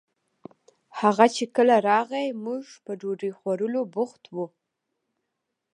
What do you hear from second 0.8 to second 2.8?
هغه چې کله راغئ موږ